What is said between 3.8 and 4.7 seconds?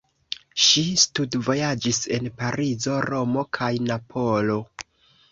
Napolo.